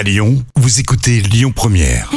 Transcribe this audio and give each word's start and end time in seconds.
À 0.00 0.02
Lyon, 0.02 0.42
vous 0.56 0.80
écoutez 0.80 1.20
Lyon 1.20 1.52
Première. 1.54 2.08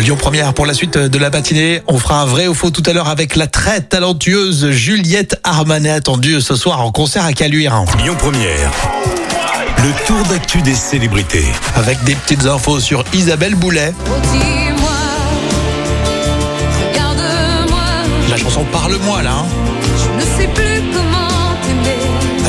Lyon 0.00 0.16
Première 0.16 0.54
pour 0.54 0.64
la 0.64 0.72
suite 0.72 0.96
de 0.96 1.18
la 1.18 1.28
matinée. 1.28 1.82
On 1.86 1.98
fera 1.98 2.22
un 2.22 2.24
vrai 2.24 2.46
ou 2.48 2.54
faux 2.54 2.70
tout 2.70 2.82
à 2.86 2.94
l'heure 2.94 3.08
avec 3.08 3.36
la 3.36 3.46
très 3.46 3.82
talentueuse 3.82 4.70
Juliette 4.70 5.38
Armanet 5.44 5.90
attendue 5.90 6.40
ce 6.40 6.54
soir 6.56 6.80
en 6.80 6.92
concert 6.92 7.26
à 7.26 7.34
Caluire. 7.34 7.84
Lyon 8.02 8.16
Première. 8.18 8.70
Le 9.84 10.06
tour 10.06 10.24
d'actu 10.30 10.62
des 10.62 10.74
célébrités. 10.74 11.44
Avec 11.76 12.02
des 12.04 12.14
petites 12.14 12.46
infos 12.46 12.80
sur 12.80 13.04
Isabelle 13.12 13.54
Boulet. 13.54 13.92
Oh, 14.06 14.12
La 18.30 18.38
chanson 18.38 18.64
Parle-moi 18.72 19.20
là. 19.20 19.32
hein. 19.40 19.44
je 19.98 20.08
ne 20.16 20.22
sais 20.40 20.48
plus 20.54 20.80
comment 20.94 21.54
t'aimer. 21.66 22.01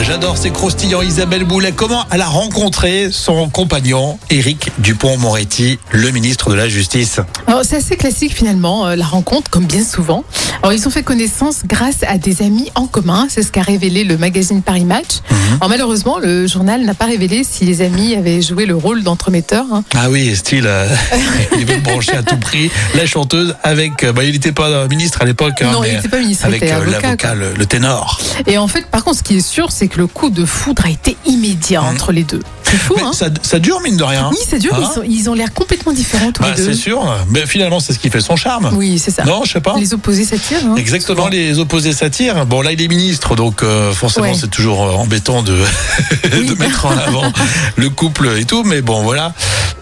J'adore 0.05 0.37
ces 0.37 0.51
croustillants 0.51 1.01
Isabelle 1.01 1.45
Boulet. 1.45 1.71
Comment 1.71 2.03
elle 2.11 2.21
a 2.21 2.27
rencontré 2.27 3.09
son 3.09 3.47
compagnon 3.47 4.19
Éric 4.29 4.69
Dupont-Moretti, 4.79 5.79
le 5.91 6.11
ministre 6.11 6.49
de 6.49 6.55
la 6.55 6.67
Justice? 6.67 7.21
C'est 7.63 7.77
assez 7.77 7.95
classique 7.97 8.33
finalement, 8.33 8.87
euh, 8.87 8.95
la 8.95 9.05
rencontre, 9.05 9.51
comme 9.51 9.65
bien 9.65 9.83
souvent. 9.83 10.23
Alors, 10.63 10.73
ils 10.73 10.87
ont 10.87 10.89
fait 10.89 11.03
connaissance 11.03 11.61
grâce 11.65 11.97
à 12.07 12.17
des 12.17 12.41
amis 12.41 12.71
en 12.73 12.87
commun. 12.87 13.27
C'est 13.29 13.43
ce 13.43 13.51
qu'a 13.51 13.61
révélé 13.61 14.03
le 14.05 14.17
magazine 14.17 14.61
Paris 14.63 14.85
Match. 14.85 15.17
Alors, 15.59 15.69
malheureusement, 15.69 16.17
le 16.19 16.47
journal 16.47 16.83
n'a 16.83 16.93
pas 16.95 17.05
révélé 17.05 17.43
si 17.43 17.65
les 17.65 17.81
amis 17.81 18.15
avaient 18.15 18.41
joué 18.41 18.65
le 18.65 18.75
rôle 18.75 19.03
d'entremetteur. 19.03 19.65
hein. 19.71 19.83
Ah 19.95 20.09
oui, 20.09 20.35
style, 20.35 20.63
euh, 20.65 20.87
il 21.59 21.65
veut 21.65 21.79
brancher 21.81 22.13
à 22.15 22.23
tout 22.23 22.37
prix 22.37 22.71
la 22.95 23.05
chanteuse 23.05 23.55
avec. 23.61 24.03
euh, 24.03 24.13
bah, 24.13 24.23
il 24.23 24.31
n'était 24.31 24.51
pas 24.53 24.69
euh, 24.69 24.87
ministre 24.87 25.21
à 25.21 25.25
l'époque. 25.25 25.61
hein, 25.61 25.71
Non, 25.73 25.83
il 25.83 25.89
mais 25.91 25.95
n'était 25.97 26.07
pas 26.09 26.19
ministre, 26.19 26.45
il 26.45 26.49
Avec 26.49 26.63
était 26.63 26.71
euh, 26.71 26.77
avocat, 26.77 27.01
l'avocat, 27.01 27.35
le, 27.35 27.53
le 27.53 27.65
ténor. 27.65 28.19
Et 28.47 28.57
en 28.57 28.67
fait, 28.67 28.87
par 28.87 29.03
contre, 29.03 29.17
ce 29.17 29.23
qui 29.23 29.35
est 29.37 29.41
sûr, 29.47 29.71
c'est 29.71 29.87
que 29.89 29.97
le 29.97 30.07
coup 30.07 30.29
de 30.29 30.45
foudre 30.45 30.85
a 30.85 30.89
été 30.89 31.17
immédiat 31.25 31.83
entre 31.83 32.11
les 32.13 32.23
deux. 32.23 32.41
C'est 32.73 32.79
fou, 32.79 32.93
Mais 32.97 33.03
hein 33.03 33.11
ça, 33.13 33.27
ça 33.43 33.59
dure, 33.59 33.79
mine 33.81 33.97
de 33.97 34.03
rien. 34.03 34.29
Oui, 34.31 34.37
c'est 34.49 34.57
dur. 34.57 34.73
Hein 34.75 35.01
Ils, 35.07 35.29
ont 35.29 35.35
l'air 35.35 35.53
complètement 35.53 35.91
différents 35.93 36.31
tous 36.31 36.41
Bah, 36.41 36.49
les 36.49 36.55
deux. 36.55 36.73
c'est 36.73 36.79
sûr. 36.79 37.05
Mais 37.29 37.45
finalement, 37.45 37.79
c'est 37.79 37.93
ce 37.93 37.99
qui 37.99 38.09
fait 38.09 38.19
son 38.19 38.35
charme. 38.35 38.71
Oui, 38.73 38.97
c'est 38.97 39.11
ça. 39.11 39.23
Non, 39.25 39.43
je 39.45 39.51
sais 39.53 39.61
pas. 39.61 39.75
Les 39.77 39.93
opposés 39.93 40.25
s'attirent. 40.25 40.65
hein. 40.65 40.75
Exactement, 40.75 41.27
les 41.27 41.59
opposés 41.59 41.91
s'attirent. 41.93 42.47
Bon, 42.47 42.61
là, 42.63 42.71
il 42.71 42.81
est 42.81 42.87
ministre, 42.87 43.35
donc 43.35 43.61
euh, 43.61 43.91
forcément, 43.91 44.25
Ouais. 44.25 44.33
c'est 44.39 44.49
toujours 44.49 44.83
euh, 44.83 44.91
embêtant 44.93 45.43
de, 45.43 45.53
de 46.23 46.53
mettre 46.57 46.87
en 46.87 46.97
avant 46.97 47.31
le 47.75 47.89
couple 47.91 48.31
et 48.39 48.45
tout. 48.45 48.63
Mais 48.63 48.81
bon, 48.81 49.03
voilà. 49.03 49.33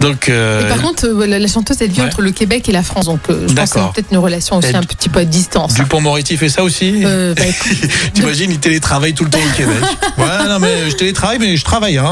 Donc, 0.02 0.28
euh, 0.28 0.66
Et 0.66 0.70
par 0.70 0.82
contre, 0.82 1.06
euh, 1.08 1.26
la, 1.26 1.40
la 1.40 1.48
chanteuse, 1.48 1.78
elle 1.80 1.92
vit 1.92 2.02
Ouais. 2.02 2.08
entre 2.08 2.22
le 2.22 2.32
Québec 2.32 2.68
et 2.68 2.72
la 2.74 2.84
France. 2.84 3.06
Donc, 3.06 3.20
je 3.30 3.34
pense 3.34 3.40
que 3.44 3.48
c'est 3.50 3.54
D'accord. 3.54 3.94
peut-être 3.94 4.12
une 4.12 4.18
relation 4.18 4.58
aussi 4.58 4.68
Et 4.70 4.76
un 4.76 4.82
petit 4.82 5.08
peu 5.10 5.20
à 5.20 5.26
distance. 5.26 5.76
Dupont-Moretti 5.76 6.36
fait 6.36 6.50
ça 6.50 6.64
aussi 6.64 7.04
bah, 7.04 7.44
T'imagines, 8.14 8.52
il 8.52 8.60
télétravaille 8.60 9.14
tout 9.14 9.24
le 9.24 9.30
temps 9.30 9.40
au 9.40 9.56
Québec. 9.58 9.78
Ouais, 10.18 10.48
non, 10.48 10.60
mais 10.60 10.90
je 10.90 10.96
télétravaille, 10.96 11.38
mais 11.40 11.56
je 11.56 11.64
travaille. 11.64 11.98
Hein. 11.98 12.12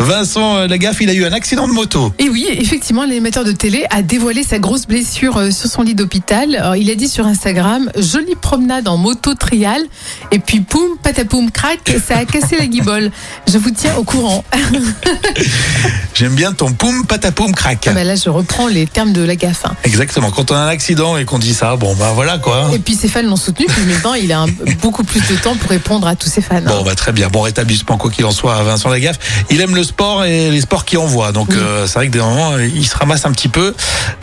Vincent 0.00 0.56
euh, 0.56 0.66
Lagaffe, 0.68 1.00
il 1.00 1.10
a 1.10 1.12
eu 1.12 1.24
un 1.24 1.32
accident 1.32 1.66
de 1.66 1.72
moto. 1.72 2.12
Et 2.18 2.28
oui, 2.28 2.46
effectivement, 2.50 3.02
l'animateur 3.04 3.44
de 3.44 3.52
télé 3.52 3.84
a 3.90 4.02
dévoilé 4.02 4.42
sa 4.44 4.58
grosse 4.58 4.86
blessure 4.86 5.36
euh, 5.38 5.50
sur 5.50 5.68
son 5.68 5.82
lit 5.82 5.94
d'hôpital. 5.94 6.72
Il 6.78 6.90
a 6.90 6.94
dit 6.94 7.08
sur 7.08 7.26
Instagram 7.26 7.90
jolie 7.96 8.36
promenade 8.40 8.86
en 8.88 8.96
moto 8.96 9.34
trial, 9.34 9.82
et 10.30 10.38
puis 10.38 10.60
poum, 10.60 10.96
patapoum, 11.02 11.50
crac, 11.50 11.80
ça 12.06 12.18
a 12.18 12.24
cassé 12.24 12.56
la 12.56 12.66
guibole. 12.66 13.10
Je 13.50 13.58
vous 13.58 13.70
tiens 13.70 13.96
au 13.96 14.04
courant. 14.04 14.44
J'aime 16.14 16.34
bien 16.34 16.52
ton 16.52 16.72
poum 16.72 17.04
patapoum 17.06 17.54
crack. 17.54 17.86
Ah 17.88 17.92
bah 17.92 18.04
là, 18.04 18.14
je 18.16 18.28
reprends 18.28 18.66
les 18.68 18.86
termes 18.86 19.12
de 19.12 19.22
la 19.22 19.36
gaffe. 19.36 19.64
hein. 19.66 19.76
Exactement. 19.84 20.30
Quand 20.30 20.50
on 20.50 20.54
a 20.54 20.58
un 20.58 20.68
accident 20.68 21.16
et 21.16 21.24
qu'on 21.24 21.38
dit 21.38 21.54
ça, 21.54 21.76
bon, 21.76 21.94
bah 21.94 22.12
voilà 22.14 22.38
quoi. 22.38 22.70
Et 22.74 22.78
puis 22.78 22.94
ses 22.94 23.08
fans 23.08 23.22
l'ont 23.22 23.36
soutenu, 23.36 23.66
puis 23.66 23.84
maintenant 23.84 24.14
il 24.14 24.32
a 24.32 24.40
un- 24.40 24.46
beaucoup 24.80 25.04
plus 25.04 25.20
de 25.28 25.34
temps 25.36 25.54
pour 25.56 25.70
répondre 25.70 26.06
à 26.06 26.16
tous 26.16 26.28
ses 26.28 26.40
fans. 26.40 26.56
hein. 26.56 26.62
Bon, 26.66 26.82
bah 26.82 26.94
très 26.94 27.12
bien. 27.12 27.28
Bon 27.28 27.40
rétablissement, 27.42 27.96
quoi 27.98 28.10
qu'il 28.10 28.24
en 28.26 28.30
soit, 28.30 28.56
à 28.56 28.62
Vincent 28.62 28.88
Lagaffe. 28.88 29.18
Il 29.50 29.60
aime 29.60 29.74
le 29.74 29.84
sport 29.88 30.24
et 30.24 30.50
les 30.50 30.60
sports 30.60 30.84
qui 30.84 30.96
envoient. 30.96 31.32
Donc, 31.32 31.52
euh, 31.52 31.86
c'est 31.86 31.94
vrai 31.94 32.06
que 32.06 32.12
des 32.12 32.20
moments, 32.20 32.52
euh, 32.52 32.66
il 32.66 32.86
se 32.86 32.96
ramasse 32.96 33.24
un 33.26 33.32
petit 33.32 33.48
peu. 33.48 33.74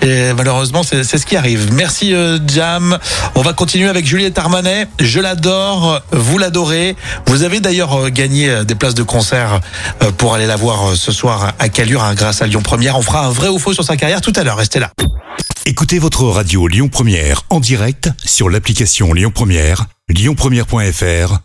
Et 0.01 0.33
malheureusement, 0.33 0.83
c'est 0.83 1.03
c'est 1.03 1.17
ce 1.17 1.25
qui 1.25 1.35
arrive. 1.35 1.73
Merci, 1.73 2.13
euh, 2.13 2.39
Jam. 2.47 2.97
On 3.35 3.41
va 3.41 3.53
continuer 3.53 3.89
avec 3.89 4.05
Juliette 4.05 4.37
Armanet. 4.37 4.87
Je 4.99 5.19
l'adore. 5.19 6.01
Vous 6.11 6.37
l'adorez. 6.37 6.95
Vous 7.27 7.43
avez 7.43 7.59
d'ailleurs 7.59 7.93
euh, 8.05 8.09
gagné 8.09 8.49
euh, 8.49 8.63
des 8.63 8.75
places 8.75 8.95
de 8.95 9.03
concert 9.03 9.59
euh, 10.03 10.11
pour 10.11 10.33
aller 10.33 10.47
la 10.47 10.55
voir 10.55 10.89
euh, 10.89 10.95
ce 10.95 11.11
soir 11.11 11.53
à 11.59 11.69
Calure 11.69 12.03
hein, 12.03 12.15
grâce 12.15 12.41
à 12.41 12.47
Lyon 12.47 12.61
Première. 12.61 12.97
On 12.97 13.01
fera 13.01 13.25
un 13.25 13.29
vrai 13.29 13.47
ou 13.49 13.59
faux 13.59 13.73
sur 13.73 13.83
sa 13.83 13.97
carrière 13.97 14.21
tout 14.21 14.33
à 14.35 14.43
l'heure. 14.43 14.57
Restez 14.57 14.79
là. 14.79 14.91
Écoutez 15.65 15.99
votre 15.99 16.23
radio 16.25 16.67
Lyon 16.67 16.89
Première 16.89 17.43
en 17.49 17.59
direct 17.59 18.09
sur 18.23 18.49
l'application 18.49 19.13
Lyon 19.13 19.31
Première, 19.33 19.85
lyonpremière.fr 20.09 21.44